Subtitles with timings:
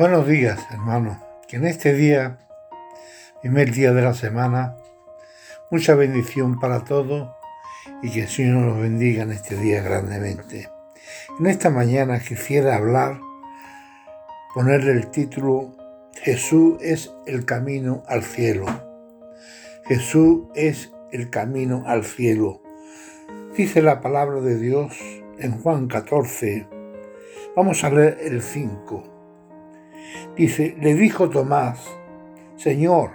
[0.00, 1.22] Buenos días, hermano.
[1.46, 2.38] Que en este día,
[3.42, 4.74] primer día de la semana,
[5.70, 7.28] mucha bendición para todos
[8.02, 10.70] y que el Señor nos bendiga en este día grandemente.
[11.38, 13.20] En esta mañana quisiera hablar,
[14.54, 15.76] ponerle el título
[16.14, 18.64] Jesús es el camino al cielo.
[19.84, 22.62] Jesús es el camino al cielo.
[23.54, 24.98] Dice la palabra de Dios
[25.38, 26.66] en Juan 14.
[27.54, 29.09] Vamos a leer el 5
[30.40, 31.86] Dice, le dijo Tomás,
[32.56, 33.10] Señor,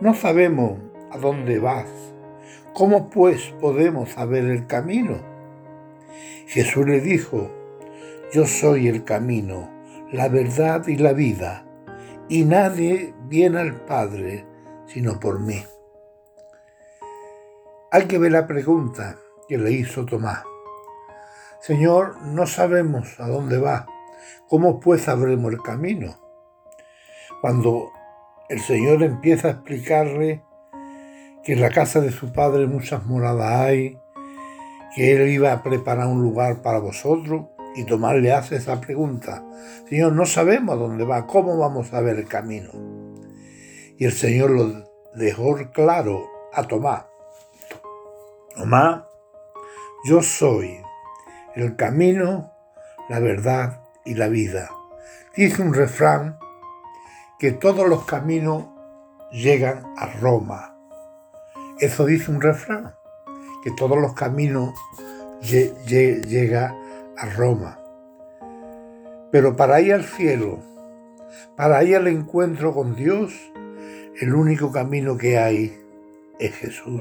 [0.00, 0.78] no sabemos
[1.10, 1.88] a dónde vas.
[2.74, 5.18] ¿Cómo pues podemos saber el camino?
[6.46, 7.50] Jesús le dijo,
[8.32, 9.68] yo soy el camino,
[10.12, 11.66] la verdad y la vida,
[12.28, 14.46] y nadie viene al Padre
[14.86, 15.64] sino por mí.
[17.90, 19.16] Hay que ver la pregunta
[19.48, 20.44] que le hizo Tomás.
[21.60, 23.88] Señor, no sabemos a dónde va.
[24.48, 26.29] ¿Cómo pues sabremos el camino?
[27.40, 27.90] Cuando
[28.48, 30.42] el Señor empieza a explicarle
[31.42, 33.98] que en la casa de su padre muchas moradas hay,
[34.94, 37.46] que Él iba a preparar un lugar para vosotros,
[37.76, 39.44] y Tomás le hace esa pregunta,
[39.88, 42.70] Señor, no sabemos dónde va, ¿cómo vamos a ver el camino?
[43.96, 47.04] Y el Señor lo dejó claro a Tomás.
[48.56, 49.04] Tomás,
[50.04, 50.82] yo soy
[51.54, 52.52] el camino,
[53.08, 54.70] la verdad y la vida.
[55.36, 56.38] Dice un refrán
[57.40, 58.66] que todos los caminos
[59.32, 60.76] llegan a Roma.
[61.78, 62.94] Eso dice un refrán,
[63.64, 64.74] que todos los caminos
[65.40, 66.74] llegan
[67.16, 67.78] a Roma.
[69.32, 70.58] Pero para ir al cielo,
[71.56, 73.32] para ir al encuentro con Dios,
[74.20, 75.80] el único camino que hay
[76.38, 77.00] es Jesús.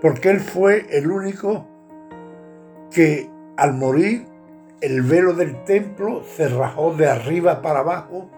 [0.00, 1.66] Porque Él fue el único
[2.92, 4.24] que al morir
[4.80, 8.30] el velo del templo se rajó de arriba para abajo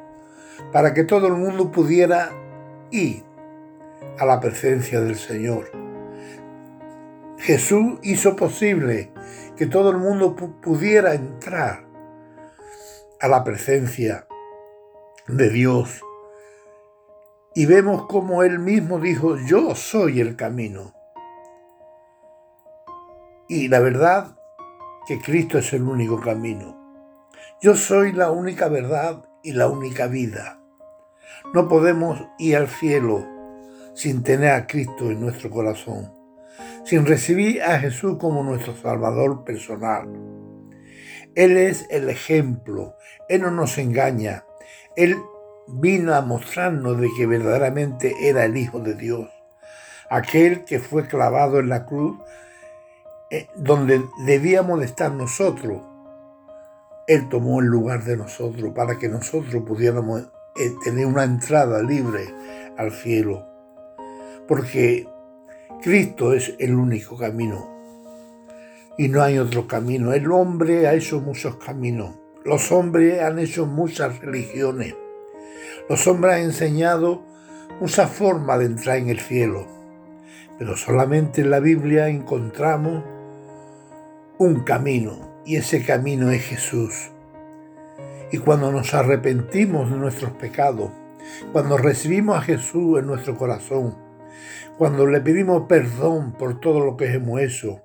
[0.72, 2.30] para que todo el mundo pudiera
[2.90, 3.24] ir
[4.18, 5.70] a la presencia del Señor.
[7.38, 9.12] Jesús hizo posible
[9.56, 11.84] que todo el mundo pudiera entrar
[13.20, 14.26] a la presencia
[15.26, 16.02] de Dios.
[17.54, 20.94] Y vemos como Él mismo dijo, yo soy el camino.
[23.48, 24.36] Y la verdad
[25.06, 26.78] que Cristo es el único camino.
[27.60, 30.58] Yo soy la única verdad y la única vida.
[31.54, 33.26] No podemos ir al cielo
[33.94, 36.12] sin tener a Cristo en nuestro corazón,
[36.84, 40.08] sin recibir a Jesús como nuestro Salvador personal.
[41.34, 42.96] Él es el ejemplo,
[43.28, 44.44] Él no nos engaña,
[44.96, 45.16] Él
[45.68, 49.28] vino a mostrarnos de que verdaderamente era el Hijo de Dios,
[50.10, 52.18] aquel que fue clavado en la cruz
[53.30, 55.80] eh, donde debíamos de estar nosotros
[57.06, 60.22] él tomó el lugar de nosotros para que nosotros pudiéramos
[60.56, 62.28] eh, tener una entrada libre
[62.76, 63.46] al cielo.
[64.46, 65.08] Porque
[65.82, 67.68] Cristo es el único camino
[68.96, 70.12] y no hay otro camino.
[70.12, 72.14] El hombre ha hecho muchos caminos.
[72.44, 74.94] Los hombres han hecho muchas religiones.
[75.88, 77.22] Los hombres han enseñado
[77.80, 79.66] muchas formas de entrar en el cielo.
[80.58, 83.02] Pero solamente en la Biblia encontramos
[84.38, 87.10] un camino y ese camino es Jesús.
[88.30, 90.90] Y cuando nos arrepentimos de nuestros pecados,
[91.52, 93.96] cuando recibimos a Jesús en nuestro corazón,
[94.78, 97.82] cuando le pedimos perdón por todo lo que hemos hecho,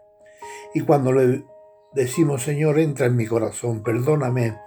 [0.74, 1.44] y cuando le
[1.94, 4.58] decimos, Señor, entra en mi corazón, perdóname,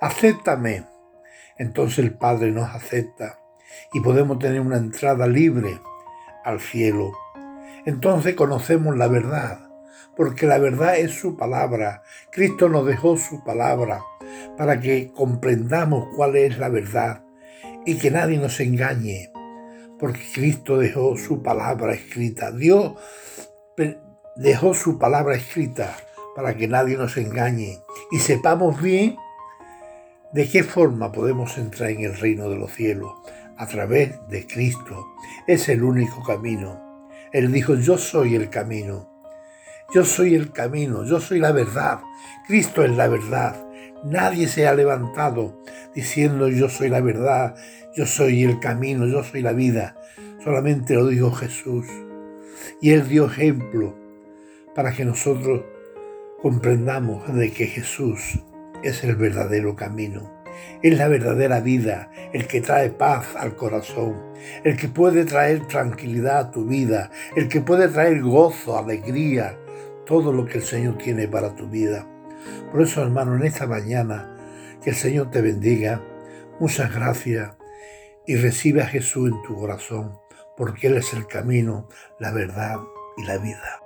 [0.00, 0.84] acéptame,
[1.56, 3.38] entonces el Padre nos acepta
[3.92, 5.80] y podemos tener una entrada libre
[6.44, 7.12] al cielo.
[7.86, 9.69] Entonces conocemos la verdad
[10.20, 12.02] porque la verdad es su palabra.
[12.30, 14.02] Cristo nos dejó su palabra
[14.58, 17.24] para que comprendamos cuál es la verdad
[17.86, 19.32] y que nadie nos engañe,
[19.98, 22.52] porque Cristo dejó su palabra escrita.
[22.52, 22.96] Dios
[24.36, 25.96] dejó su palabra escrita
[26.36, 27.78] para que nadie nos engañe
[28.12, 29.16] y sepamos bien
[30.34, 33.10] de qué forma podemos entrar en el reino de los cielos
[33.56, 35.02] a través de Cristo.
[35.46, 37.08] Es el único camino.
[37.32, 39.19] Él dijo, yo soy el camino.
[39.92, 42.00] Yo soy el camino, yo soy la verdad.
[42.46, 43.66] Cristo es la verdad.
[44.04, 45.60] Nadie se ha levantado
[45.94, 47.56] diciendo yo soy la verdad,
[47.96, 49.96] yo soy el camino, yo soy la vida.
[50.44, 51.86] Solamente lo dijo Jesús.
[52.80, 53.96] Y Él dio ejemplo
[54.76, 55.62] para que nosotros
[56.40, 58.38] comprendamos de que Jesús
[58.84, 60.30] es el verdadero camino.
[60.82, 64.14] Es la verdadera vida, el que trae paz al corazón,
[64.62, 69.56] el que puede traer tranquilidad a tu vida, el que puede traer gozo, alegría,
[70.10, 72.04] todo lo que el Señor tiene para tu vida.
[72.72, 74.36] Por eso, hermano, en esta mañana,
[74.82, 76.02] que el Señor te bendiga,
[76.58, 77.52] muchas gracias
[78.26, 80.18] y recibe a Jesús en tu corazón,
[80.56, 82.80] porque Él es el camino, la verdad
[83.18, 83.80] y la vida.